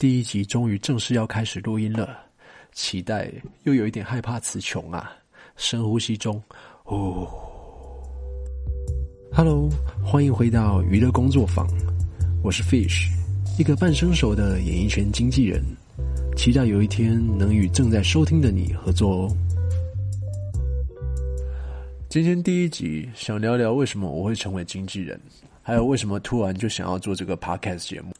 [0.00, 2.20] 第一集终于正式要开始录音了，
[2.72, 3.30] 期待
[3.64, 5.12] 又有一点害怕词穷啊！
[5.56, 6.42] 深呼吸中，
[6.84, 7.28] 哦
[9.30, 9.68] ，Hello，
[10.02, 11.68] 欢迎回到娱乐工作坊，
[12.42, 13.10] 我是 Fish，
[13.58, 15.62] 一个半生熟的演艺圈经纪人，
[16.34, 19.36] 期待有一天能与正在收听的你合作哦。
[22.08, 25.20] 今天第一集想聊聊为什么我会成为经纪人，
[25.60, 28.14] 还有为什么突然就想要做这个 podcast 节目。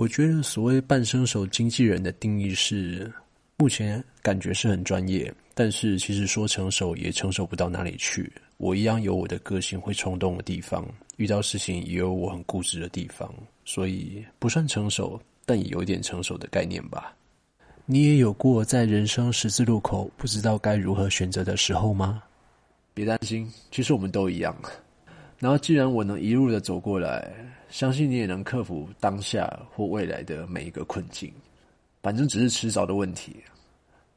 [0.00, 3.12] 我觉得所谓半生熟经纪人的定义是，
[3.58, 8.32] 目前感觉是很专业，但是其实说成熟也成熟不到哪里去。
[8.56, 10.82] 我一样有我的个性会冲动的地方，
[11.18, 13.30] 遇到事情也有我很固执的地方，
[13.66, 17.14] 所以不算成熟，但也有点成熟的概念吧。
[17.84, 22.22] 你也有过在人生十字路口不知道该如何选择的时候吗？
[22.94, 24.56] 别担心，其实我们都一样。
[25.40, 27.32] 然后，既然我能一路的走过来，
[27.70, 31.32] 相信你也能克服当下或未来的每一个困境。
[32.02, 33.36] 反正只是迟早的问题。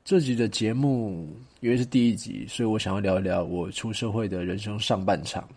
[0.04, 5.48] 这集的节目因为是第一集，所以我想要聊一聊我出社会的人生上半场。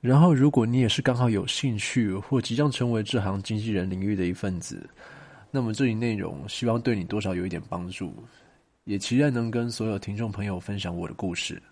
[0.00, 4.90] 然后，如果你也是刚好有兴趣或即将成为这行经纪人领域的一份子，
[5.52, 8.12] 那么这一内容希望对你多少有一点帮助，
[8.84, 11.62] 也期待能跟所有听众朋友分享我的故事。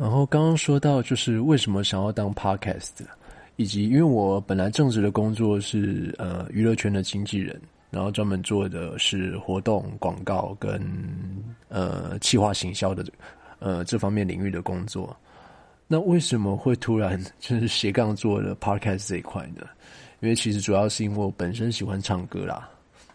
[0.00, 2.88] 然后刚刚说到，就是为什么想要当 podcast，
[3.56, 10.80] 以及因为我本来正职的工作是呃娱乐圈的经纪人，然后专门做的是活动广告跟
[11.68, 13.04] 呃企划行销的
[13.58, 15.14] 呃这方面领域的工作。
[15.86, 19.66] 那为什么会突然 就是斜杠做了 podcast 这一块呢？
[20.20, 22.66] 因为其实主要是因为我本身喜欢唱歌啦。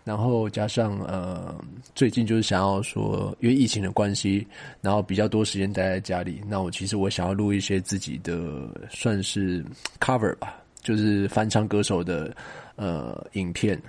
[0.06, 1.56] 然后加上呃，
[1.95, 4.45] 最近就是想要说，因为疫情的关系，
[4.80, 6.44] 然后比较多时间待在家里。
[6.47, 9.66] 那我其实我想要录一些自己的算是
[10.00, 12.38] cover 吧，就是翻唱歌手的
[12.75, 13.81] 呃影片。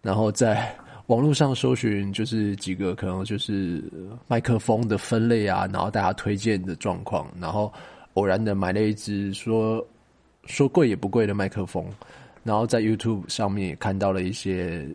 [0.00, 0.72] 然后在
[1.08, 3.82] 网络上搜寻，就是几个可能就是
[4.28, 7.28] 麦克风的分类啊，然后大家推荐的状况。
[7.40, 7.72] 然后
[8.14, 9.84] 偶然的买了一支说
[10.44, 11.84] 说贵也不贵的麦克风，
[12.44, 14.86] 然后在 YouTube 上面也看到了一些。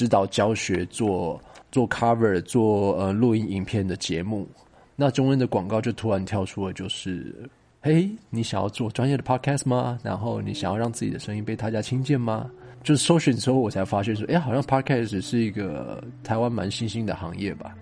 [0.00, 1.38] 指导教学做
[1.70, 4.48] 做 cover 做呃录音影片的节目，
[4.96, 7.36] 那中文的广告就突然跳出了，就是
[7.82, 9.98] 嘿，你想要做专业的 podcast 吗？
[10.02, 12.50] 然后你想要让自己的声音被大家听见吗？
[12.82, 17.76] 就是搜寻之后，我才发现说，哎，好像 podcast 是一个台湾蛮新兴的行业吧。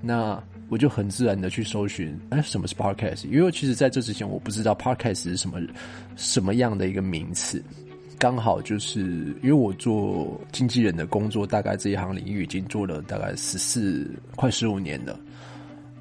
[0.00, 3.28] 那我就很自然的去搜寻，哎，什么是 podcast？
[3.28, 5.60] 因为其实在这之前，我不知道 podcast 是什么
[6.16, 7.62] 什么样的一个名词。
[8.18, 9.00] 刚好就是
[9.42, 15.18] 因为我做经纪人的工作，大概这一行领域已经做了大概十四快十五年了。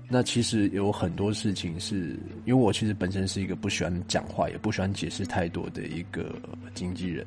[0.09, 2.15] 那其实有很多事情是
[2.45, 6.35] 因为我其实本身是一个不喜欢讲话，也不喜欢解释太多的一个
[6.73, 7.25] 经纪人。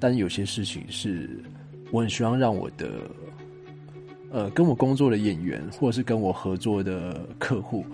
[0.00, 1.28] 但有些事情是
[1.90, 3.02] 我很希望让我的
[4.30, 7.84] 呃跟我工作的演员，或者是跟我合作的客户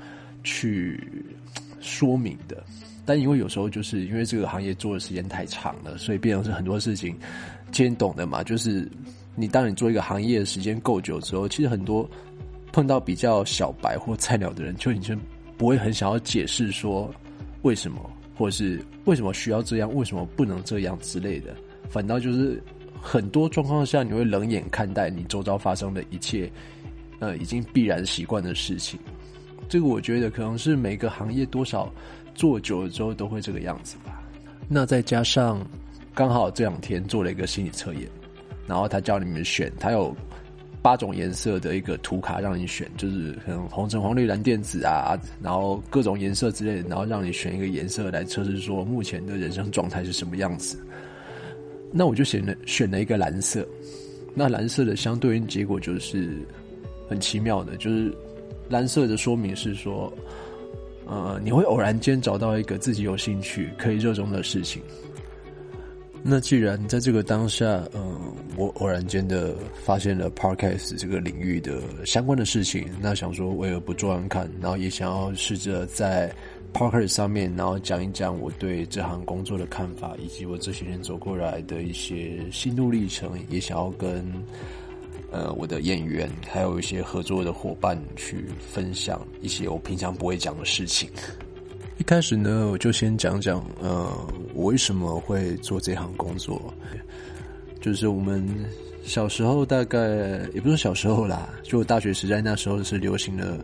[0.44, 1.02] 去
[1.80, 2.62] 说明的。
[3.08, 7.16] 但因为有时候就是因为这个行业做的时间太长了，所以变成是很多事情，
[7.72, 8.42] 其实懂的嘛。
[8.44, 8.86] 就是
[9.34, 12.06] 你当你做一个行业的时间够久之后，其实很多
[12.70, 15.18] 碰到比较小白或菜鸟的人，就已经
[15.56, 17.10] 不会很想要解释说
[17.62, 17.98] 为什么，
[18.36, 21.56] 或者是为什么需要这样，为什么不能这样之类的。
[21.88, 22.62] 反倒就是
[23.00, 26.52] 很多状况下，你会冷眼看待你周遭发生的一切，
[27.20, 29.00] 呃，已经必然习惯的事情。
[29.66, 31.90] 这个我觉得可能是每个行业多少。
[32.38, 34.22] 做久了之后都会这个样子吧。
[34.68, 35.60] 那再加上
[36.14, 38.08] 刚好这两天做了一个心理测验，
[38.64, 40.14] 然后他叫你们选，他有
[40.80, 50.78] 八种颜色的一个图卡让你选，就是可能红橙黄绿蓝靛紫啊，然后各种颜色之类的，然后让你选一个颜色来测试说目前的人生状态是什么样子。
[51.90, 53.66] 那我就选了选了一个蓝色，
[54.32, 56.38] 那蓝色的相对应结果就是
[57.08, 58.14] 很奇妙的，就是
[58.68, 60.12] 蓝色的说明是说。
[61.08, 64.82] 呃，你会偶然间找到一个自己有兴趣、可以热衷的事情。
[66.22, 68.20] 那既然在这个当下，嗯，
[68.56, 69.54] 我偶然间的
[69.84, 74.50] 发现了 podcast 这个领域的相关的事情，那想说为何不做完看？
[74.60, 76.30] 然后也想要试着在
[76.74, 84.24] podcast 上面，然后讲一讲我对这行工作的看法，以及我这些年走过来的一些心路历程，也想要跟。
[85.30, 91.08] 呃，我的演员还有一些合作的伙伴去分享一些我平常不会讲的事情。
[91.98, 94.10] 一开始呢，我就先讲讲，呃，
[94.54, 96.72] 我为什么会做这行工作。
[97.80, 98.46] 就是我们
[99.04, 99.98] 小时候，大概
[100.54, 103.58] 也不是小时候啦，就大学时代那时候是流行的，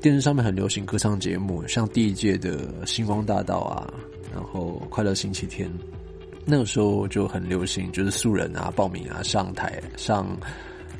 [0.00, 3.92] 电视上面很流行歌唱节目，像第一届的星光大道啊，
[4.32, 5.70] 然后快乐星期天。
[6.44, 10.26] 那个时候就很流行，就是素人啊报名啊上台上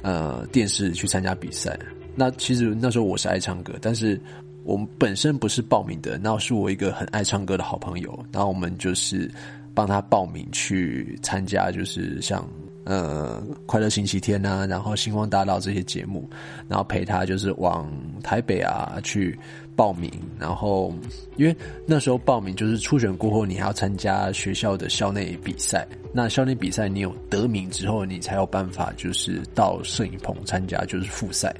[0.04, 1.76] 呃电视去参加比赛。
[2.14, 4.20] 那其实那时候我是爱唱歌，但是
[4.62, 9.28] 我们本身不是报名的，那是我一个很爱唱歌的好朋友，然后我们就是
[9.74, 12.48] 帮他报名去参加，就是像
[12.84, 16.28] 呃快乐星期天呐，然后星光大道这些节目，
[16.68, 17.90] 然后陪他就是往
[18.22, 19.38] 台北啊去。
[19.76, 20.08] 报名，
[20.38, 20.94] 然后
[21.34, 25.84] 因为那时候报名就是初选过后，你还要参加学校的校内比赛。
[26.12, 31.52] 那校内比赛你有得名之后，你才有办法就是到摄影棚参加，就是复赛。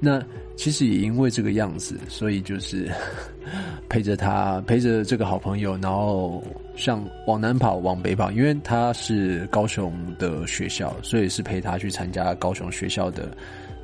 [0.00, 0.20] 那
[0.58, 2.90] 其实也因为这个样子，所以就是
[3.88, 6.42] 陪着他，陪着这个好朋友，然后
[6.74, 13.30] 像往南跑，往北跑，因为他是高雄的学校，所以是陪他去参加高雄学校的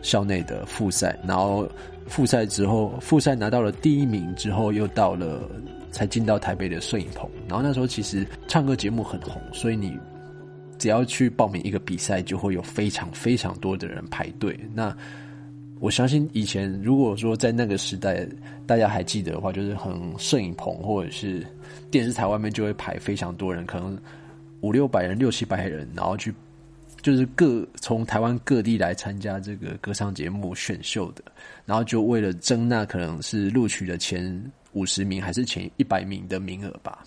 [0.03, 1.67] 校内的复赛，然后。
[2.06, 5.41] 复赛之后，复赛拿到了第一名之后，又到了
[5.91, 7.26] 才进到台北的摄影棚。
[7.49, 9.99] 然后那时候其实唱歌节目很红，所以你
[10.76, 14.55] 只要去报名一个比赛，就会有非常非常多的人排队。
[14.75, 14.94] 那
[15.81, 18.26] 我相信以前如果说在那个时代
[18.67, 21.47] 大家还记得的话，就是很摄影棚或者是
[21.91, 23.99] 电视台外面就会排非常多人，可能
[24.61, 26.35] 五六百人、六七百人，然后去。
[27.03, 31.23] 就是各从台湾各地来参加这个歌唱节目选秀的，
[31.67, 34.43] 然后就为了争那可能是录取的前
[34.73, 37.05] 五十名还是前一百名的名额吧。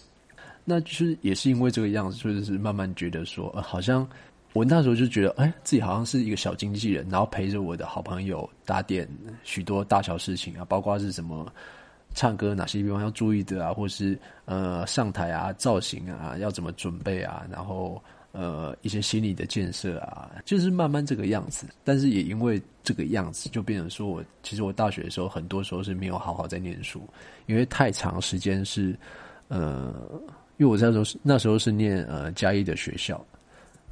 [0.63, 4.07] 那就是也是因为这个样子，就是慢慢觉得说，好像
[4.57, 9.07] 我那时候就觉得，哎，自己好像是一个小经纪人，然后陪着我的好朋友打点
[9.43, 11.51] 许多大小事情啊，包括是什么
[12.13, 18.01] 唱歌哪些地方要注意的啊，或是呃上台啊造型啊要怎么准备啊，然后。
[18.33, 21.65] 呃，一些心理的建设啊，就是慢慢这个样子。
[21.83, 27.01] 但是也因为这个样子，就变成说我其实我大学的时候，很多时候是没有好好在念书，
[27.47, 28.95] 因为太长时间是
[29.47, 29.91] 呃，
[30.57, 33.25] 因为我那时候是那时候是念呃嘉义的学校，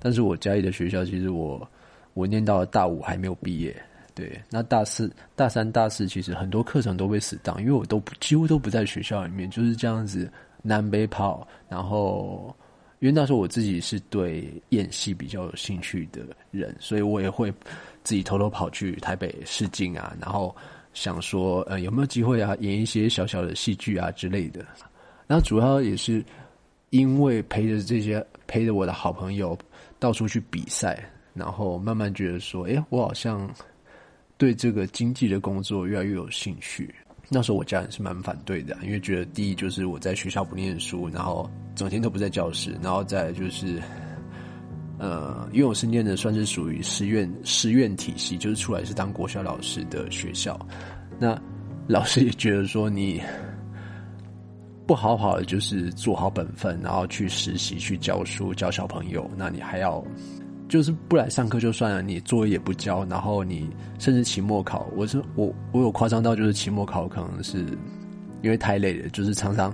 [0.06, 1.68] 但是我家里的学校其实我
[2.14, 3.76] 我念到了大五还没有毕业，
[4.14, 10.32] 对，那大四、大三、大四其实很多课程都被死档，因为我都几乎都不在学校里面，就是这样子
[10.62, 12.56] 南北跑，然后。
[13.00, 17.52] 因为那时候我自己是对演戏比较有兴趣的人，所以我也会
[18.04, 20.56] 自己偷偷跑去台北试镜啊，然后
[20.94, 24.66] 想说，呃，有没有机会啊，演一些小小的戏剧啊之类的。
[25.28, 26.24] 然后主要也是
[26.90, 29.56] 因为陪着这些陪着我的好朋友
[30.06, 31.04] 到处去比赛，
[31.34, 33.50] 然后慢慢觉得说，哎，我好像
[34.38, 36.94] 对这个经济的工作越来越有兴趣。
[37.28, 43.82] 那时候我家人是蛮反对的，因为觉得第一就是我在学校不念书，然后整天都不在教室，然后再就是，
[45.00, 50.56] 呃，因为我是念的算是属于师院师院体系，就是出来是当国小老师的学校，
[51.18, 51.36] 那
[51.88, 53.20] 老师也觉得说你
[54.86, 60.04] 不好好的就是做好本分，然后去实习去教书教小朋友，那你还要。
[60.68, 67.60] 就是不来上课就算了，你作业也不交，然后你甚至期末考，我是我我有夸张到就是期末考可能是
[68.42, 69.72] 因为太累了，就是常常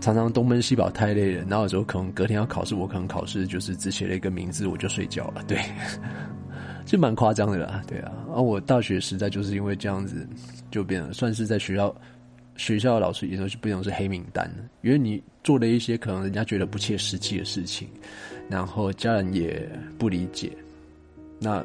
[0.00, 5.58] 常常东奔西跑太累了，然后有时候可能隔天要考试，我可能考试就是只写了一个名字我就睡觉了， 对，
[6.86, 10.24] 就蛮夸张的啦，对啊，而我大学时代就是因为这样子
[10.70, 11.92] 就变了，算是在学校
[12.56, 14.50] 学校的老师也都是变成是黑名单，
[14.82, 17.88] 因为你做了一些可能人家觉得不切实际的事情。
[18.48, 19.64] 然后家人也
[19.96, 20.50] 不理解，
[21.38, 21.64] 那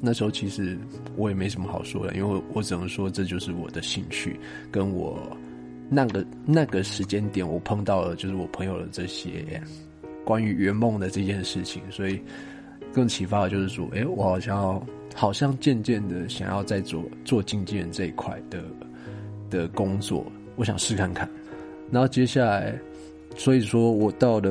[0.00, 0.76] 那时候其实
[1.16, 4.38] 我也没什么好说的，因为我只能说这就是我的兴趣，
[4.72, 5.36] 跟我
[5.88, 9.62] 那个那个时间点我碰到了就是我朋友的这些
[10.24, 12.20] 关于圆梦的这件事情，所以
[12.92, 18.64] 更启发的就是说，哎，我好像好像渐渐的想要在做做经纪人这一块的
[19.50, 20.24] 的工作，
[20.56, 21.28] 我想试看看，
[21.90, 22.78] 然后接下来。
[23.36, 24.50] 所以说我到了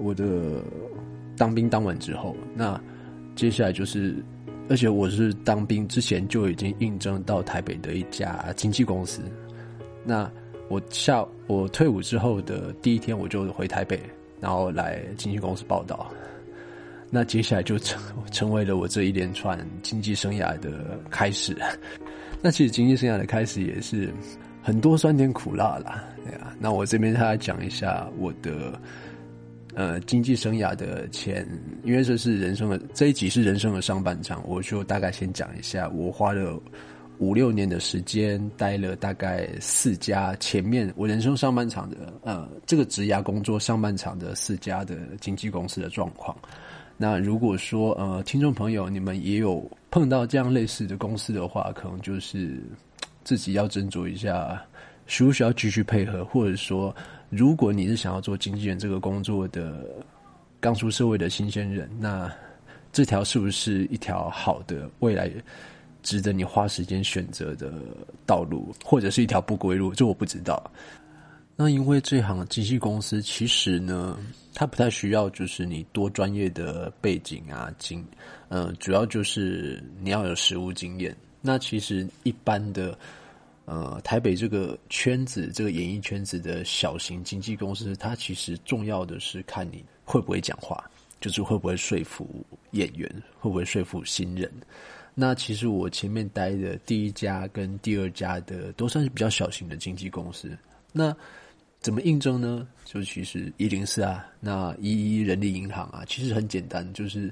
[0.00, 0.62] 我的
[1.36, 2.80] 当兵当完之后，那
[3.34, 4.14] 接下来就是，
[4.68, 9.22] 而且我是当兵之前就已经应征到台北的一家经纪公司。
[10.04, 10.30] 那
[10.68, 13.98] 我下我退伍之后的第一天，我就回台北，
[14.38, 16.08] 然后来经纪公司报道。
[17.10, 21.56] 那接下来就成成为了我这一连串经济生涯的开始。
[22.42, 24.12] 那其实经济生涯的开始也是。
[24.64, 26.54] 很多酸甜苦辣啦，对啊。
[26.60, 28.80] 那我这边他来讲一下我的
[29.74, 31.44] 呃经济生涯的前，
[31.82, 36.62] 因为这是人生的这一集是人生的上半场，我就大概先讲一下，我花了
[37.18, 46.36] 五六年的时间，待了大概四家前面我人生上半场的呃这个职涯工作上半场的四家的经纪公司的状况。
[46.96, 52.60] 那如果说呃听众朋友你们也有碰到这样类似的公司的话，可能就是。
[53.24, 54.60] 自己要斟酌一下
[55.06, 56.92] 需不需要继续配合，或者说，
[57.30, 59.88] 如果你是想要做经纪人这个工作的
[60.58, 62.28] 刚出社会的新鲜人，那
[62.90, 65.30] 这条是不是一条好的未来
[66.02, 67.72] 值得你花时间选择的
[68.26, 69.94] 道路，或者是一条不归路？
[69.94, 70.60] 这我不知道。
[71.56, 74.18] 那因为这行经纪公司其实呢，
[74.54, 78.04] 它不太需要就是你多专业的背景啊，经，
[78.48, 81.16] 嗯，主要就是你要有实务经验。
[81.40, 82.98] 那其实一般的。
[83.64, 90.84] 呃，台北这个圈子，这个演艺圈子的小型经纪公司，它其实重要的是看你会不会讲话，
[91.20, 94.50] 就是会不会说服演员，会不会说服新人。
[95.14, 100.50] 那其实我前面待的第一家跟第二家的都算是比较小型的经纪公司。
[100.90, 101.16] 那
[101.82, 102.66] 怎么应征呢？
[102.84, 107.22] 就其实一零四啊，那一一人力银行啊，其实很简单，就是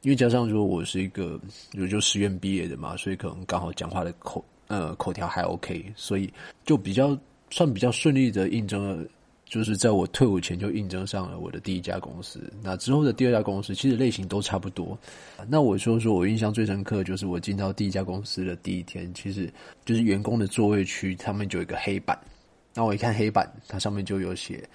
[0.00, 1.38] 因为加上说我是一个，
[1.78, 4.44] 我就师院毕业的嘛，所以可能刚好讲话的口。
[4.68, 6.32] 呃，口条还 OK，所以
[6.64, 7.18] 就比较
[7.50, 9.06] 算比较顺利的应征了，
[9.44, 12.50] 就是在我退伍前就应征上了我的第一家公司。
[12.62, 14.98] 那之后的第二家公司其实类型都差不多。
[15.46, 19.52] 那我说说我印象最深刻，就是我进到第一家公司的第一天，其实
[19.84, 22.18] 就是员工的座位区，他们就有一个黑板。
[22.74, 24.68] 那我一看黑板，它上面就有写。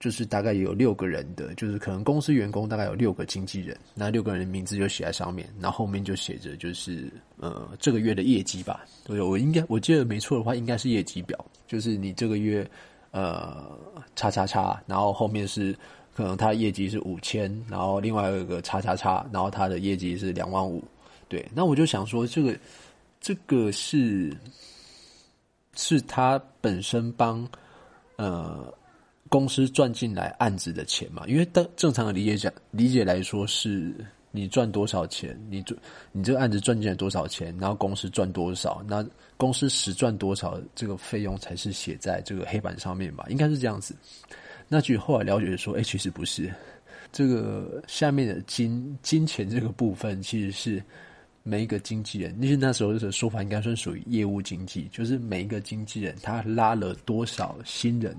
[0.00, 8.84] 就是大概有六个人的，就是可能公司员工大概有六个经纪人，那六个人的名字就写在上面，然后后面就写着就是呃这个月的业绩吧。
[9.04, 12.68] 对，我应该我记得没错的话，应该是业绩表，就是你这个月
[13.12, 13.66] 呃
[14.14, 15.74] 叉叉叉，然后后面是
[16.14, 20.84] 可能他业绩是五千，然后另外有一个叉叉叉，然后他的业绩是两万五。
[21.28, 22.54] 对，那我就想说这个
[23.22, 24.36] 这个是
[25.74, 27.48] 是他本身帮
[28.16, 28.72] 呃。
[29.30, 33.92] 公司赚进来案子的钱嘛，因为正正常的理解讲理解来说，是
[34.30, 35.76] 你赚多少钱，你赚
[36.12, 39.04] 你这个案子赚进来多少钱，然后公司赚多少，那
[39.36, 43.26] 公司实赚多少，这个费用才是写在这个黑板上面吧？
[43.28, 43.96] 应该是这样子。
[44.68, 46.52] 那据后来了解说，哎，其实不是，
[47.10, 50.80] 这个下面的金金钱这个部分，其实是
[51.44, 58.16] 每一个经纪人，因为那时候的说法应该算属于业务经济，就是每一个经纪人他拉了多少新人。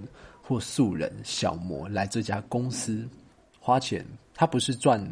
[0.48, 3.04] 或素人小模来这家公司
[3.60, 4.06] 花钱，
[4.36, 5.04] 他不是赚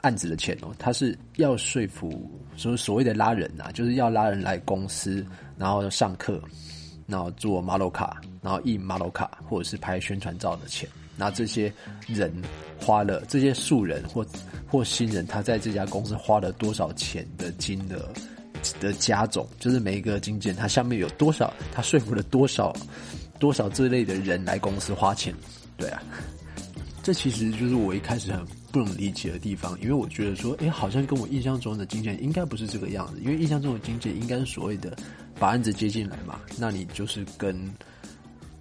[0.00, 5.24] 案子的钱哦，他是要说服，所所谓的拉人啊，就是要拉人来公司，
[5.56, 6.42] 然后上课，
[7.06, 10.88] 然后做 model 卡，然后印 model 卡，或者是拍宣传照的钱。
[11.16, 11.72] 那这些
[12.06, 12.32] 人
[12.80, 14.24] 花了这些素人或
[14.66, 18.08] 或新人，他在这家公司花了多少钱的金额
[18.80, 22.74] 的加总，就是每一个经纪人他下面有多少，他说服了多少。
[23.40, 25.34] 多少这类的人来公司花钱？
[25.76, 26.00] 对啊，
[27.02, 34.96] 这其实就是我一开始很不能理解的地方，因为我觉得说，哎，好像跟我印象中的经纪人应该不是这个样子，因为印象中的经纪人应该是所谓的
[35.38, 37.54] 把案子接进来嘛，那你就是跟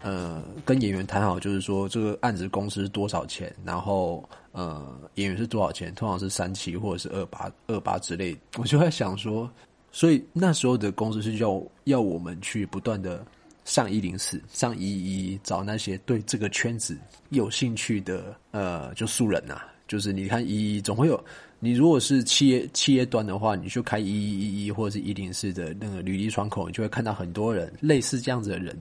[0.03, 9.49] 呃跟演员谈好，就是说这个案子公司多少钱，然后呃演员是多少钱，通常是三七或者是二八二八之类，我就在想说，
[9.91, 13.25] 所以那时候的公司是要要我们去不断的。
[13.65, 16.97] 上一零四，上一一找那些对这个圈子
[17.29, 19.61] 有兴趣的，呃，就素人呐。
[19.87, 21.23] 就是你看一一总会有，
[21.61, 28.77] 你如果是企业企业端的话，你就开一一一一或者是一零四的那个履历窗口，你就会看到很多人类似这样子的人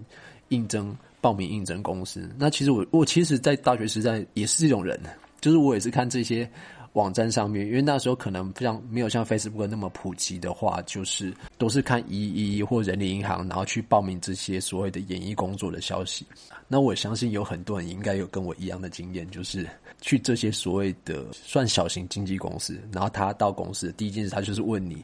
[0.48, 2.28] 应征报名应征公司。
[2.36, 5.00] 那其实我我其实，在大学时代也是这种人，
[5.40, 6.46] 就是我也是看这些。
[6.94, 16.26] 网站上面，因为那时候可能像没有像 Facebook 那么普及的话，就是都是看一一或人力银行，然后去报名这些所谓的演艺工作的消息。
[16.68, 19.66] 那我相信有很多人应该有跟我一样的经验，就是
[20.02, 25.02] 去这些所谓的算小型经纪公司，然后他到公司第一件事，他就是问你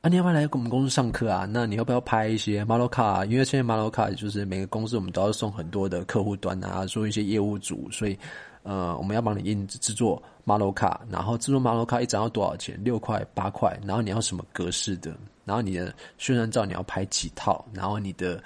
[0.00, 1.46] 啊，你要不要来我们公司上课啊？
[1.50, 3.24] 那你要不要拍一些 model 卡？
[3.24, 8.18] 因为现在 model 卡就是每个公司我们都要送很多的客户端啊，做一些业务组，所以。
[8.68, 12.76] 呃，我们要帮你印制作 model 卡，然后制作 model 卡一张要多少钱？
[12.82, 13.78] 六块、八块。
[13.86, 15.16] 然后你要什么格式的？
[15.44, 17.64] 然后你的宣传照你要拍几套？
[17.72, 18.42] 然后你的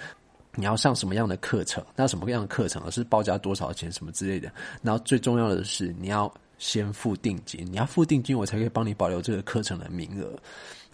[0.57, 1.83] 你要上什么样的课程？
[1.97, 2.83] 那什么样的课程？
[2.85, 3.91] 而是报价多少钱？
[3.91, 4.53] 什么之类的？
[4.83, 6.31] 然后最重要的是你要
[6.61, 10.39] 先付定金，你要付定金，我才可以帮你保留这个课程的名额，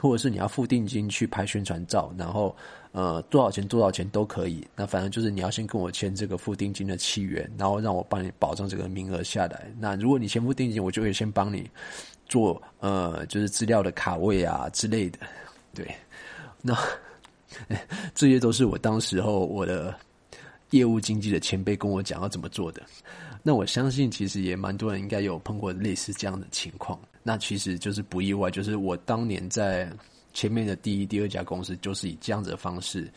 [0.01, 2.57] 或者是你要付定金去拍宣传照，然后。
[2.93, 4.67] 呃，多少钱多少钱都可以。
[4.75, 9.71] 那反正就是你要先跟我签这个付定金的契约，然后让我帮你保证这个名额下来。
[9.79, 11.71] 那如果你先付定金，我就会先帮你
[12.27, 15.19] 做呃，就是资料的卡位啊之类的。
[15.75, 15.95] 对，
[16.63, 16.75] 那
[18.17, 19.95] 这些都是我当时候我的
[20.71, 22.81] 业务经济的前辈跟我讲要怎么做的。
[23.47, 26.99] 那我相信其实也蛮多人应该有碰过类似这样的情况。
[27.23, 29.89] 那其实就是不意外，就是我当年在。
[30.35, 33.11] 前面的第一、第二家公司就是以这样子的方式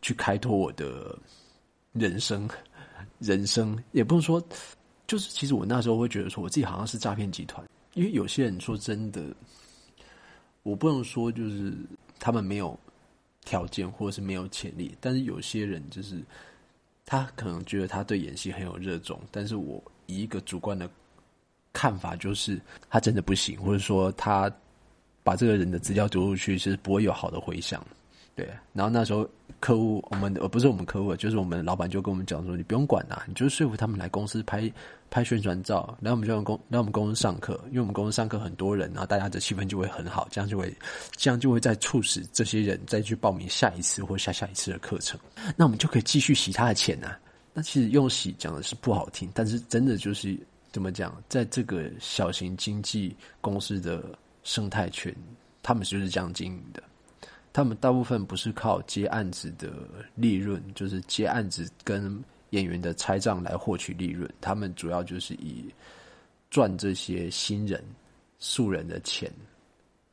[0.00, 1.14] 去开拓我的
[1.92, 2.48] 人生，
[3.18, 4.42] 人生也不能说，
[5.06, 7.62] 就是其实我那时候会觉得说，我自己好像是诈骗集团，
[7.92, 9.22] 因为有些人说真的，
[10.62, 11.74] 我不能说就是
[12.18, 12.74] 他们没有
[13.44, 16.24] 条件或者是没有潜力，但是有些人就是
[17.04, 20.88] 他可能觉得他对演戏很有热衷，但是我以一个主观的
[21.72, 24.50] 看法，就是他真的不行，或者说他
[25.22, 27.84] 把这个人的资料丢出去其实不会有好的回响。
[28.34, 29.28] 对，然后那时候
[29.60, 34.72] 客户，我们呃不是我们客户，就是我们老板就跟我们讲说，你不用管啦，你就说服他们来公司拍
[35.10, 40.74] 拍宣传照，来我们就公来我们公司上课，因为我们公司上课很多人，然后大家的气氛就会很好，这样就会
[41.16, 45.20] 这样就会再促使这些人再去报名下一次或下下一次的课程，
[45.54, 47.14] 那我们就可以继续洗他的钱呐。
[47.52, 50.34] 那其实用洗讲的是不好听，但是真的就是
[50.72, 54.02] 怎么讲，在这个小型经纪公司的
[54.42, 55.14] 生态圈，
[55.62, 56.82] 他们就是这样经营的。
[57.52, 59.70] 他们大部分不是靠接案子的
[60.14, 64.30] 利润，就是接案子跟演员的拆账来获取利润。
[64.40, 65.66] 他们主要就是以
[66.50, 67.84] 赚这些新人、
[68.38, 69.30] 素人的钱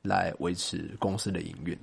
[0.01, 1.77] 来维持公司的营运。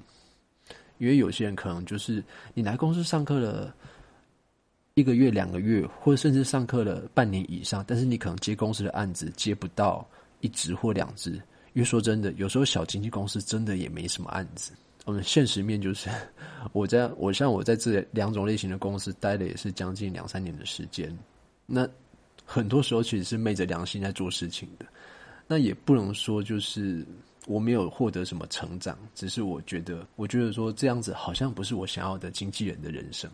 [0.98, 2.22] 因为有些人可能就是
[2.54, 3.74] 你来公司上课了
[4.94, 10.06] 一个月、两个月，或者甚至上课了半年以上，但是你可能接公司的案子接不到
[10.40, 11.32] 一支或两支。
[11.74, 14.72] 因为说真的，有时候小经纪公司真的也没什么案子。
[15.06, 16.10] 我们现实面就是，
[16.72, 21.16] 我在我像我在这两种类型的公司待了也是将近两三年的时间，
[21.64, 21.88] 那
[22.44, 24.84] 很多时候其实是昧着良心在做事情的，
[25.46, 27.06] 那也不能说就是
[27.46, 33.30] 我没有获得什么成长，只是我觉得，我觉得说这样子好像不是我想要的经纪人的人生。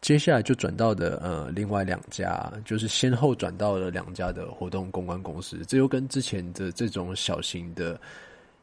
[0.00, 8.00] 接下来就转到的呃另外两家，就是先后转到了两家的活动公关公司，这又跟之前的这种小型的。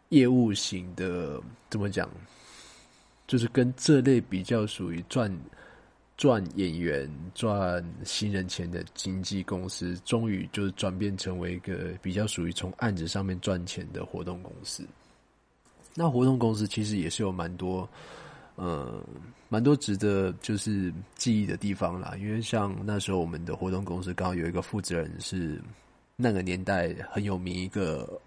[0.10, 2.10] 业务型的怎么讲？
[3.28, 5.36] 就是跟这类比较属于赚
[6.16, 14.86] 赚演员、赚新人钱的经纪公司，终于就是转变成为一个比较属于从案子上面赚钱的活动公司。
[15.96, 17.90] 那活动公司其实也是有蛮多，
[18.58, 19.04] 呃，
[19.50, 22.14] 蛮多值得就是记忆的地方啦。
[22.20, 25.60] 因为像那时候我们的活动公司刚好有一个负责人是
[26.16, 28.22] 那个年代很有名一个。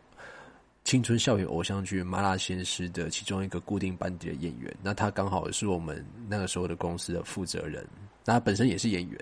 [0.89, 7.87] 青春校园偶像剧《麻辣鲜师》的其中一个固定班底的演员，那他刚好是我们那个时候的公司的负责人，
[8.25, 9.21] 那他本身也是演员，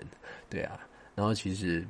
[0.49, 0.79] 对啊。
[1.13, 1.85] 然后其实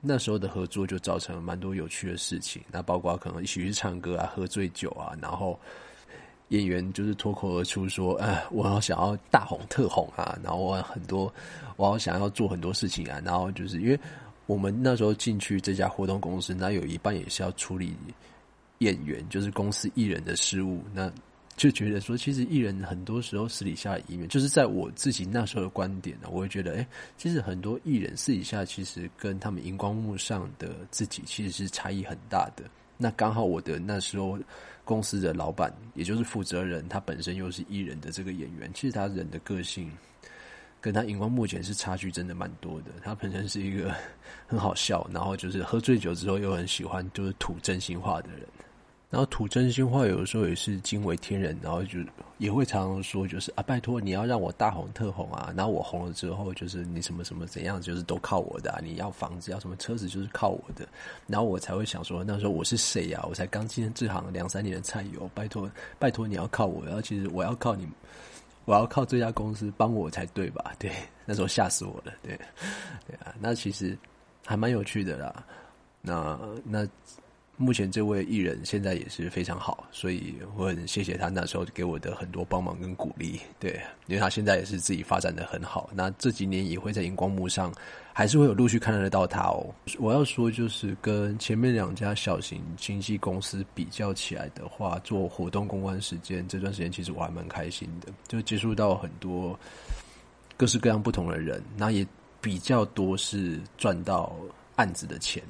[0.00, 5.60] 那时候的合作就造成了蛮多有趣的事情，那包括可能一起去唱歌啊、喝醉酒啊，然后
[6.48, 11.30] 演员就是脱口而出说：“哎，我要想要大红特红啊！”然后我很多，
[11.76, 13.20] 我要想要做很多事情啊。
[13.22, 14.00] 然后就是因为
[14.46, 17.94] 我们那时候进去这家活动公司，那有一半也是要处理。
[18.82, 21.12] 演员就是公司艺人的失误，那
[21.56, 32.64] 就觉得说，其实艺人很多时候私底下一面，就是在我自己那时候的观点呢，我会觉得，哎，其实很多艺人私底下其实跟他们荧光幕上的自己其实是差异很大的。
[32.96, 34.38] 那刚好我的那时候
[34.84, 39.90] 公司的老板，也就是负责人，他本身又是艺人的这个演员，其实他人的个性
[40.80, 42.92] 跟他荧光幕前是差距真的蛮多的。
[43.02, 43.94] 他本身是一个
[44.46, 48.46] 很好笑，然后就是喝醉酒之后又很喜欢就是吐真心话的人。
[49.12, 51.98] 然后吐真心话，有的时候也是惊为天人，然后就
[52.38, 60.88] 也会常常说，就是啊，拜托你要让我大红特红啊，然后我红了之后，就是你什么什么怎样，就是都靠我的，你要房子要什么车子，就是靠我的，
[61.26, 63.22] 然后我才会想说，那时候我是谁呀？
[63.28, 67.86] 我才刚进这行两三年的菜油，拜托拜托你要靠我，然后其实我要靠你，
[68.64, 70.72] 我要靠这家公司帮我才对吧？
[70.78, 70.90] 对，
[71.26, 72.34] 那时候吓死我了，对
[73.06, 73.94] 对啊，那其实
[74.46, 75.44] 还蛮有趣的啦，
[76.00, 76.88] 那那。
[77.62, 83.38] 目前这位艺人现在也是非常好，所以我很谢谢他那时候给我的很多帮忙跟鼓励。
[83.60, 87.72] 对，因为他现在也是自己发展的很好，那这几年也会在荧光幕上，
[88.12, 89.64] 还是会有陆续看得到他哦。
[90.00, 99.56] 我要说，就是跟前面两家小型经纪公司比较起来的话，做活动公关时间这段时间，其实我还蛮开心的，就接触到很多
[100.56, 102.04] 各式各样不同的人，那也
[102.40, 104.34] 比较多是赚到
[104.74, 105.40] 案子的钱。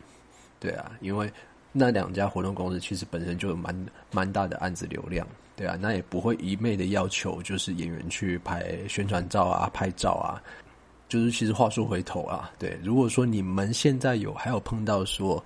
[0.61, 1.33] 对啊，因为。
[1.75, 3.75] 那两家活动公司其实本身就有蛮
[4.11, 10.37] 蛮大的案子流量，对啊，那也不会一昧的要求就是演员去拍宣传照啊、拍照啊，
[11.09, 15.43] 就是其实话说回头啊，对，如果说你们现在有还有碰到说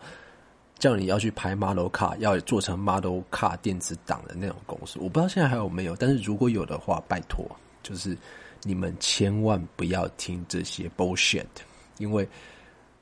[0.81, 7.49] 叫你要去拍 model 卡，要做成 model 卡电子档的那种公司，我不知道现在还有没有，但是如果有的话，拜托，
[7.85, 8.19] 就是
[8.65, 11.47] 你们千万不要听这些 bullshit，
[11.99, 12.29] 因为。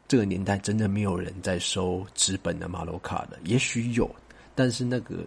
[0.07, 4.09] 这个年代真的没有人在收纸本的马路卡的，也许有，
[4.55, 5.25] 但是那个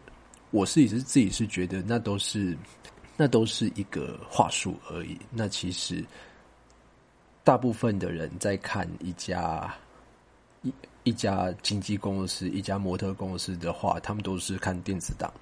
[0.52, 2.56] 我自己是自己是觉得那都是
[3.18, 5.18] 那都是一个话术而已。
[5.32, 6.06] 那其实
[7.44, 9.74] 大部分的人在看一家
[10.62, 15.34] 一一家经纪公司、一家模特公司的话，他们都是看电子档，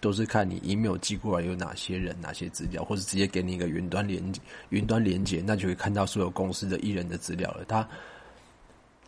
[0.00, 4.22] 都是看你 email 寄过来有哪些人、哪些资料，或者直接给你一个云端连
[4.68, 7.64] 云端连接，那就会看到所有公司的艺人的资料了。
[7.64, 7.88] 他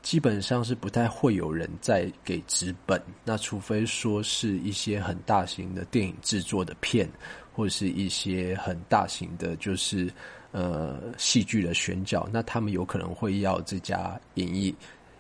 [0.03, 7.09] 基本上是不太会有人在给纸本，那除非说是一些很大型的电影制作的片，
[7.53, 10.11] 或者是一些很大型的，就是
[10.53, 14.75] 呃戏剧的选角，那他们有可能会要这家演艺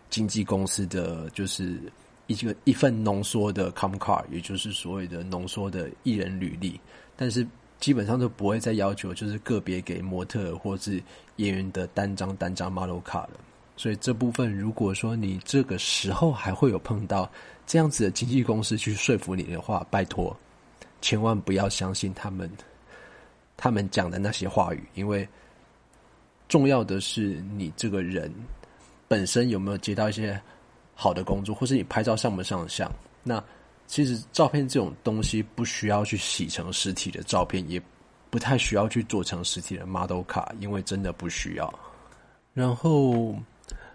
[0.09, 1.79] 经纪公司的就是
[2.27, 6.81] 一个一份浓缩的 com card，也就是所谓的浓缩的艺人履历，
[7.17, 7.47] 但是
[7.79, 11.03] 基本上都不会再要求就是个别给模特或是
[11.37, 13.31] 演员的单张单张 model 卡了。
[13.79, 17.31] 所以这部分，如果说你这个时候还会有碰到
[17.65, 20.37] 这样子的经纪公司去说服你的话，拜托，
[21.01, 22.51] 千万不要相信他们
[23.57, 25.27] 他们讲的那些话语，因为
[26.49, 28.35] 重要的是你这个人
[29.07, 30.39] 本身有没有接到一些
[30.97, 32.93] 好的工作，或是你拍照上不上相。
[33.23, 33.41] 那
[33.87, 37.81] 其实照片这种东西不需要去洗成实体的照片，也
[38.29, 41.73] 不太需要去做成实体的 model 卡，因为真的不需要。
[42.53, 43.37] 然后。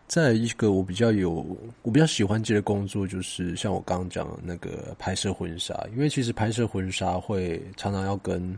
[0.08, 1.46] 再一个，我比较有
[1.82, 8.58] 我比较喜欢接的工作，就是像我刚刚讲的那个拍摄婚纱，因为其实拍摄婚纱会常常要跟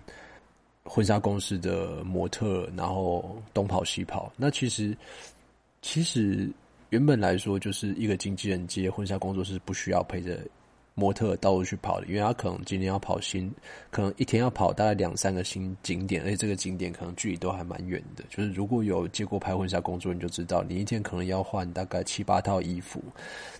[0.83, 4.31] 婚纱公司的模特，然后东跑西跑。
[4.35, 4.95] 那其实
[5.81, 6.49] 其实
[6.89, 10.39] 原本来说，就是一个经纪人接婚纱工作是不需要陪着。
[10.97, 13.53] 模特到处去跑的，因为他可能今天要跑新，
[13.91, 18.23] 可能一天要跑大概两三个新景点，而且这个景点可能距离都还蛮远的。
[18.29, 23.03] 就是如果有接过拍婚纱工作，你就知道，你一天可能要换大概七八套衣服，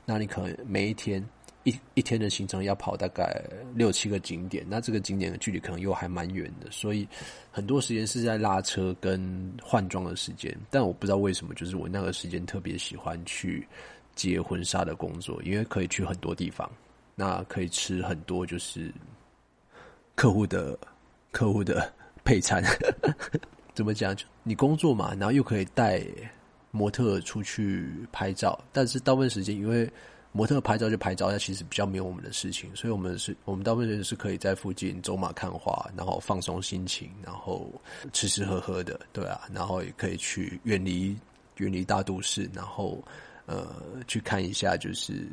[0.06, 1.22] 那你可能每一天
[1.66, 3.44] 一一天的行程要跑大概
[3.74, 7.06] 六七个景点，那这个景点的距离可能又还蛮远的，所以
[7.52, 10.56] 很多时间是在拉车跟换装的时间。
[10.72, 13.68] 但我不知道为什么，就是我那个时间特别喜欢去
[14.16, 16.72] 接婚纱的工作，因为可以去很多地方。
[17.16, 18.94] 那可以吃很多，就是
[20.16, 20.78] 客户的
[21.32, 21.92] 客户的
[22.24, 22.64] 配餐。
[23.74, 24.16] 怎么讲？
[24.16, 26.02] 就你工作嘛，然后又可以带
[26.72, 29.90] 模特出去拍照，但是大部分时间因为
[30.32, 37.70] 模特拍照就拍照，那其实比较没有我们的事情，所以我们是我们大部分人是可以在附近走马看花，然后放松心情，然后
[38.14, 41.18] 吃吃喝喝的，对啊，然后也可以去远离
[41.58, 43.04] 远离大都市，然后
[43.46, 43.68] 呃
[44.08, 45.28] 去看一下就是。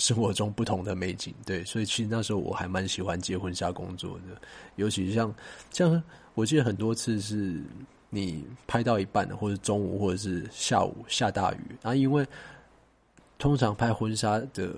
[0.00, 4.40] 生活中不同的美景，对，所以其实那时候我还蛮喜欢接婚纱工作的，
[4.76, 5.32] 尤其像
[5.70, 6.02] 像
[6.34, 7.60] 我记得很多次是
[8.08, 12.26] 你拍到一半，或者中午或者是下午下大雨，然后因为
[13.38, 14.70] 通常拍婚纱的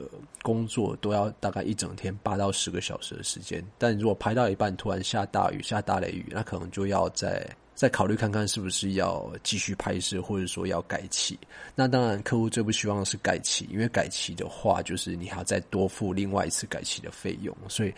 [0.42, 7.48] 工作都要大概一整天八到十个小时的时间，但如果拍到一半突然下大雨下大雷雨，那可能就要在。
[7.74, 11.36] 再考虑看看是不是要继续拍摄，或者说要改期。
[11.74, 17.56] 那当然，客户最不希望的是改期，因为改期的话，就是你还要再多付另外一次改期的费用。
[17.68, 17.92] 所以，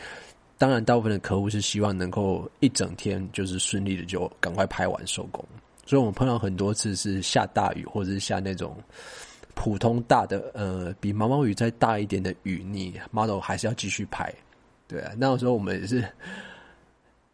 [0.57, 5.45] 当然，大部分的客户是希望能够一整天就是顺利的就赶快拍完收工。
[5.85, 8.77] 所以我们碰到很多次是下大雨，或者是下那种
[9.55, 14.33] 普通大的呃比毛毛雨再大一点的雨，你 model 还是要继续拍。
[14.89, 16.03] 对啊，那时候我们也是，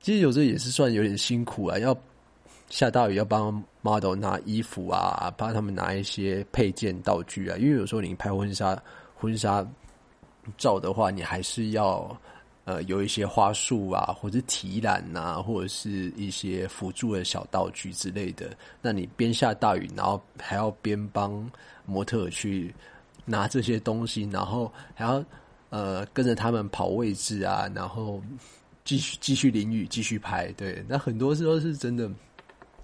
[0.01, 1.97] 其实有时候也是算有点辛苦啊，要。
[2.71, 7.57] 下大雨要帮 model 拿衣服啊，帮他们拿一些配件道具啊。
[7.59, 8.81] 因为有时候你拍婚纱
[9.17, 9.67] 婚纱
[10.57, 12.17] 照的话，你还是要
[12.65, 18.57] 呃有一些花束啊，或者提篮呐，或者是一些辅助的小道具之类的。
[18.81, 21.51] 那你边下大雨，然后还要边帮
[21.85, 22.73] 模特去
[23.25, 25.25] 拿这些东西，然后还要
[25.71, 28.23] 呃跟着他们跑位置啊，然后
[28.85, 30.53] 继续继续淋雨，继续拍。
[30.53, 32.09] 对，那很多时候是真的。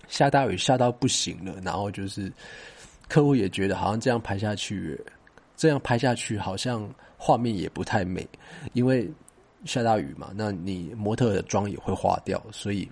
[0.09, 2.33] 下大雨下到不行了，然后就是
[3.09, 5.01] 客户也觉得好像这样拍下去，
[5.57, 8.27] 这样拍下去好像画面也不太美，
[8.73, 9.11] 因为
[9.65, 12.89] 下大雨嘛，那你模特的妆也会化掉，所以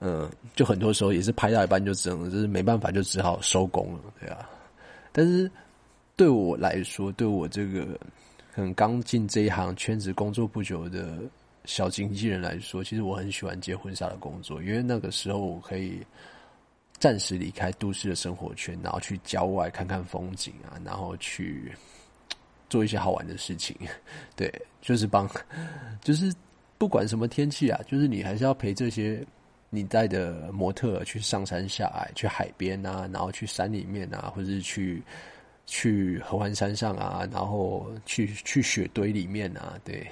[0.00, 4.48] 嗯，就很多时候也是拍到一半就只能就是没办法，就只好收工了，对啊。
[5.12, 5.50] 但是
[6.16, 7.84] 对我来说，对我这个
[8.54, 11.18] 可能刚进这一行圈子工作不久的。
[11.70, 16.04] 小经纪人来说，其实我很喜欢接婚纱的工作，因为那个时候我可以
[16.98, 21.70] 暂时离开都市的生活圈，然后去郊外看看风景啊，然后去
[22.68, 23.76] 做一些好玩的事情。
[24.34, 25.30] 对，就是帮，
[26.02, 26.34] 就是
[26.76, 29.24] 不管什么天气啊，就是你还是要陪这些
[29.70, 35.00] 你带的模特去上山下海，去海边啊，然后去山里面啊，或者是去
[35.66, 39.78] 去合欢山上啊，然后去去雪堆里面啊。
[39.84, 40.04] 对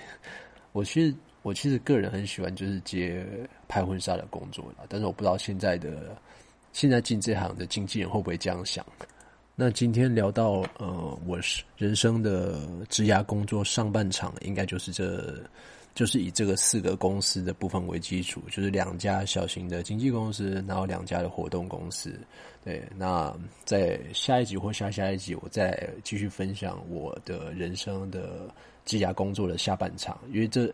[0.70, 1.12] 我其实。
[1.42, 3.24] 我其实个人很喜欢就是接
[3.68, 6.16] 拍婚纱的工作，但是我不知道现在的
[6.72, 8.84] 现在进这行的经纪人会不会这样想？
[9.54, 15.34] 那今天聊到呃，我是人生的职涯工作上半场，应该就是这，
[15.94, 22.18] 就是以这个四个公司的部分为基础，就是两家小型的经纪公司，然后两家的活动公司。
[22.64, 28.52] 对，那在下一集或下下一集，我再继续分享我的人生的
[28.84, 30.72] 职涯工作的下半场，因为这。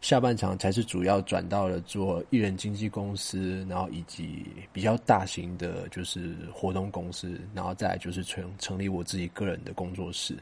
[0.00, 10.36] 下半场才是主要转到了做艺人经纪公司，然后以及比较大型的，就是活动公司，然后再就是成成立我自己个人的工作室。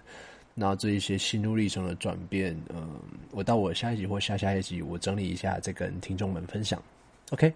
[0.54, 3.00] 然后这一些心路历程的转变，嗯，
[3.32, 6.82] 我到我下一集或下下一集，我整理一下再跟听众们分享。
[7.30, 7.52] OK，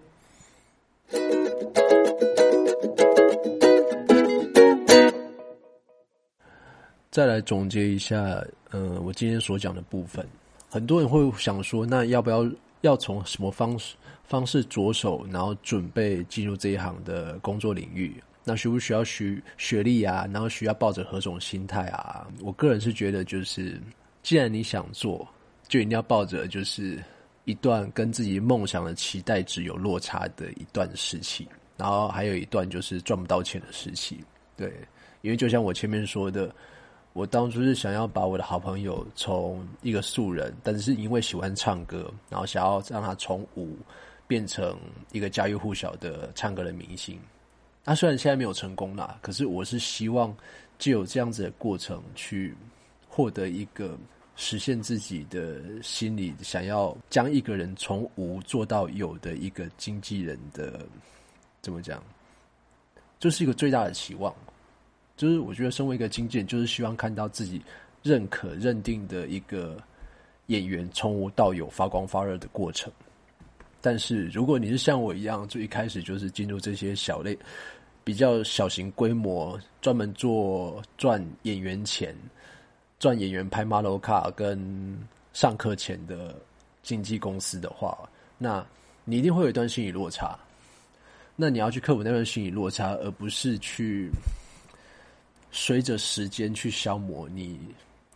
[7.09, 10.25] 再来总结一下，嗯，我今天所讲的部分。
[10.71, 18.15] 很多人会想说，那要不要要从什么方式方式着手，然后准备进入这一行的工作领域？
[18.45, 20.25] 那需不需要学学历啊？
[20.31, 22.25] 然后需要抱着何种心态啊？
[22.39, 23.81] 我个人是觉得，就是
[24.23, 25.27] 既然你想做，
[25.67, 27.03] 就一定要抱着就是
[27.43, 34.23] 一段跟自己梦想的期待值有落差的一段时期，然后还有一段就是赚不到钱的时期。
[34.55, 34.73] 对，
[35.21, 36.49] 因为就像我前面说的。
[37.13, 43.77] 我当初是想要把我的好朋友从一个素人，但是因为喜欢唱歌，然后想要让他从舞
[44.27, 44.77] 变成
[45.11, 47.19] 一个家喻户晓的唱歌的明星。
[47.83, 50.33] 那虽然现在没有成功啦，可是我是希望
[50.79, 52.55] 就有这样子的过程，去
[53.09, 53.97] 获得一个
[54.37, 60.79] 实现自己的心里想要将一个人从无做到有的一个经纪人的，
[61.61, 62.01] 怎么讲，
[63.19, 64.33] 这是一个最大的期望。
[65.21, 67.61] 就是我觉得，身为一个经纪人，就是希望看到自己
[68.01, 69.77] 认可、认定的一个
[70.47, 72.91] 演员从无到有发光发热的过程。
[73.79, 77.37] 但是，如果你是像我一样，就一开始就是进入这些小类、
[78.03, 82.15] 比较小型规模、专门做赚演员钱、
[82.97, 84.97] 赚演员拍 model 卡跟
[85.33, 86.35] 上课钱的
[86.81, 87.95] 经纪公司的话，
[88.39, 88.65] 那
[89.05, 90.35] 你一定会有一段心理落差。
[91.35, 94.09] 那你要去克服那段心理落差，而不是去。
[95.51, 97.59] 随着时间去消磨你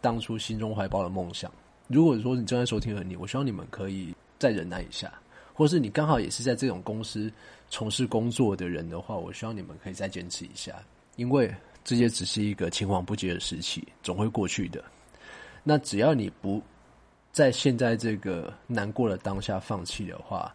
[0.02, 1.52] 当初心中怀抱的梦想。
[1.88, 5.14] 如果说你正在收听的你，我希望你们可以再忍耐一下，
[5.54, 7.32] 或是你刚好也是在这种公司
[7.70, 10.74] 从事工作的人的话，我希望你们可以再坚持一下，
[11.16, 14.84] 因为这些只是一个青黄不接的时期，总会过去的。
[15.64, 16.62] 那只要你不
[17.32, 20.54] 在现在这个难过的当下放弃的话。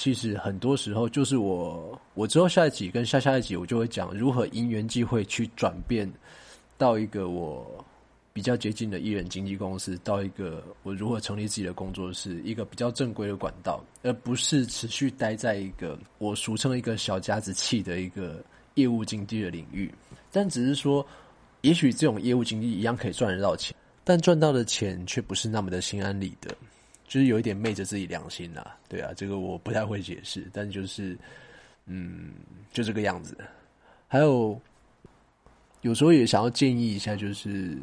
[0.00, 6.10] 其实很多时候，就是我我之后下一集跟下下一集，我就会讲如何因缘际会去转变
[6.78, 7.84] 到一个我
[8.32, 18.42] 比较接近的艺人经纪公司，到一个我如何成立自己的工作室，一个比较正规的管道，而不是持续待在一个我俗称一个小家子气的一个
[18.76, 19.92] 业务经纪的领域。
[20.32, 21.06] 但只是说，
[21.60, 26.48] 也许这种业务经纪一样可以赚得到钱，但赚到的钱却不是那么的心安理得。
[27.10, 31.18] 就是有一点昧着自己良心呐，对啊，这个我不太会解释，但就是，
[31.86, 32.30] 嗯，
[32.72, 33.36] 就这个样子。
[34.06, 34.56] 还有，
[35.80, 37.76] 有时候也想要建议一下，就是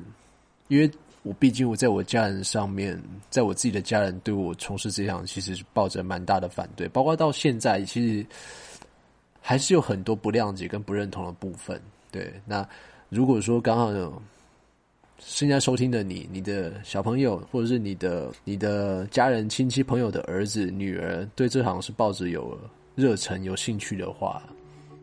[0.69, 0.89] 因为
[1.23, 2.97] 我毕竟我在我家人上面，
[3.29, 8.25] 在我自己的家人对我从事这项，其实是抱着蛮大的反对，包括到现在，其实
[9.41, 11.81] 还是有很多不谅解跟不认同的部分。
[12.09, 12.65] 对，那
[13.09, 14.21] 如果说刚好有。
[15.19, 22.58] 现在收听的你，你的小朋友，或者是你的你的家人、亲戚、朋友的儿子、女儿，对这行是抱着有
[22.95, 24.41] 热忱、有兴趣的话，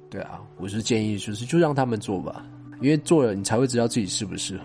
[0.08, 2.46] 对啊，我是建议就是就让他们做吧，
[2.80, 4.64] 因为做了你才会知道自己适不适合，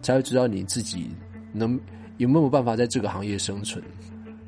[0.00, 1.10] 才会知道你自己
[1.52, 1.78] 能
[2.18, 3.82] 有没有办法在这个行业生存。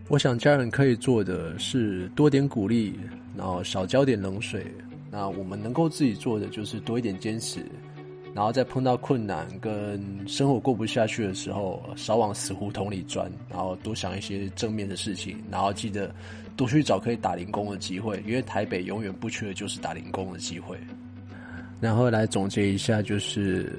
[0.08, 2.94] 我想家人可以做的是多点鼓励，
[3.36, 4.64] 然后少浇点冷水。
[5.10, 7.60] 那我们能够自己做的就是多一点坚持。
[8.36, 16.14] 然后在碰到困难跟生活过不下去的时候，少往死胡同里钻，然后多想一些正面的事情，然后记得
[16.54, 20.76] 多去找可以打零工的机会，因为台北永远不缺的就是打零工的机会。
[21.80, 23.72] 然后来总结一下，就是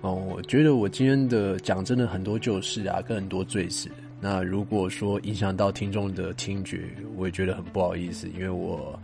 [0.00, 3.88] 哦，我觉得我今天的讲真的很多旧事啊，跟很多罪事。
[4.20, 6.80] 那如果说影响到听众的听觉，
[7.16, 8.98] 我也觉得很不好意思，因为我。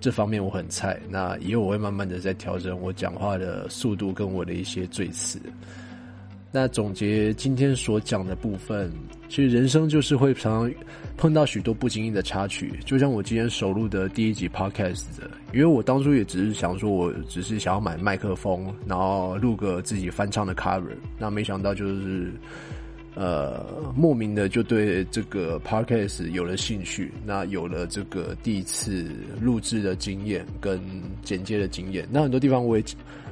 [0.00, 5.40] 这方面我很菜，那以后我会慢慢的在调整我讲话的速度跟我的一些赘词。
[6.50, 8.90] 那总结今天所讲的部分，
[9.28, 10.84] 其实人生就是会常常
[11.14, 22.32] 碰到许多不经意的插曲，就像我今天首录的第一集 podcast 的，因为我当初也只是想说，我只是想要买麦克风，然后录个自己翻唱的 cover，那没想到就是
[23.14, 23.64] 呃，
[23.96, 30.80] 莫名的就对这个 podcast 有了兴趣，那有了这个第一次录制的经验跟
[31.22, 32.84] 剪接的经验，那很多地方我也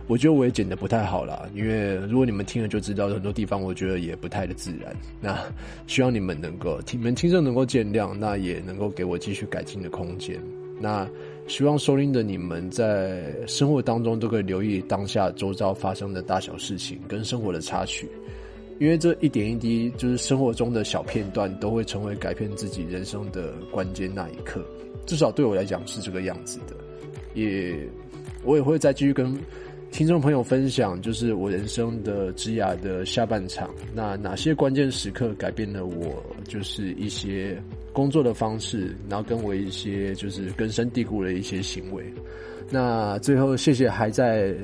[0.09, 4.97] 我觉得我也剪的不太好啦，因为如果你们听了就知道，很多地方我觉得也不太的自然。
[5.21, 5.39] 那
[5.87, 10.41] 希望你们能够听，你们听众能够见谅，那也能够给我继续改进的空间。
[10.81, 11.09] 那
[11.49, 18.09] 希望收听的你们在生活当中都可以留意当下周遭发生的大小事情跟生活的插曲。
[18.79, 24.65] 因为这一点一滴，就是生活中的小片段，都会成为改变自己人生的关键那一刻。
[25.07, 26.77] 至少对我来讲是这个样子的。
[27.35, 27.79] 也，
[28.45, 29.35] 我也会再继续跟
[29.91, 37.57] 听众朋友分享，就是我人生的枝芽的下半场，那哪些关键时刻改变了我，就是一些
[37.93, 42.05] 工作的方式，然后跟我一些就是根深蒂固的一些行为。
[42.71, 44.55] 那最后，谢谢还在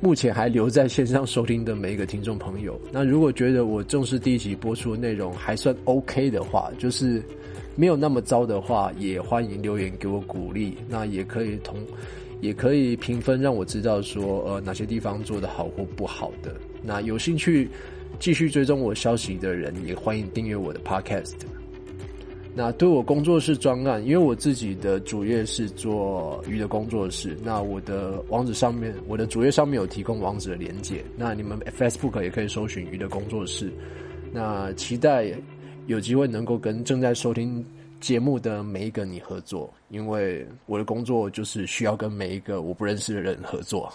[0.00, 2.80] 目前还留在线上收听的每一个听众朋友。
[2.90, 7.22] 那如果觉得我正式第一集播出的内容还算 OK 的话，就是
[7.76, 10.76] 没有那么糟的话，也欢迎留言给我鼓励。
[10.88, 11.76] 那也可以同
[12.40, 16.54] 也可以评分，让我知道说呃哪些地方做的好或不好的。
[16.82, 17.68] 那有兴趣
[18.18, 21.51] 继续追踪我消息的人，也欢迎订阅我的 Podcast。
[22.54, 33.72] 那对我工作室专案，因为我自己的主页是做鱼的工作室，那我的网址上面，我的主页上面有提供网址的连接，那你们 Facebook 也可以搜寻鱼的工作室。
[34.32, 35.32] 那期待
[35.86, 37.64] 有机会能够跟正在收听
[38.00, 43.90] 节目的每一个你合作，因为我的工作就是需要跟每一个我不认识的人合作。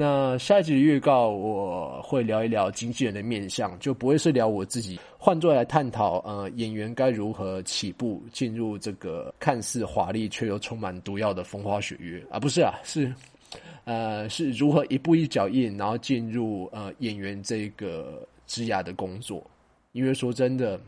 [0.00, 13.12] 那下一集的预告我会聊一聊经纪人的面相，就不会是聊我自己，换作来探讨呃演员该如何起步进入这个看似华丽却又充满毒药的风花雪月啊，不是啊，是
[13.82, 19.44] 呃是如何一步一脚印，然后进入呃演员这个职涯的工作。
[19.90, 20.80] 因为说真的，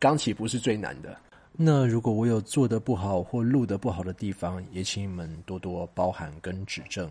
[0.00, 1.16] 刚起步是最难的。
[1.52, 7.08] 那如果我有做的不好或录的不好的地方，也请你们多多包涵跟指正。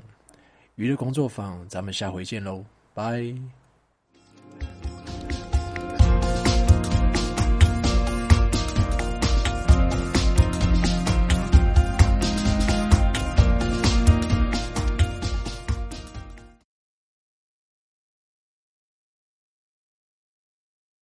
[0.78, 2.64] 娱乐工作坊，咱们下回见喽，
[2.94, 3.34] 拜。